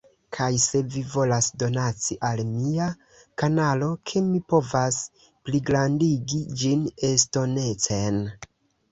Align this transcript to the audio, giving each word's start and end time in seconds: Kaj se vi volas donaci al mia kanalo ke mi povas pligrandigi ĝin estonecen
Kaj 0.35 0.45
se 0.61 0.79
vi 0.93 1.01
volas 1.15 1.47
donaci 1.63 2.15
al 2.29 2.39
mia 2.53 2.87
kanalo 3.41 3.89
ke 4.11 4.23
mi 4.29 4.41
povas 4.53 4.97
pligrandigi 5.49 6.41
ĝin 6.63 6.81
estonecen 7.11 8.19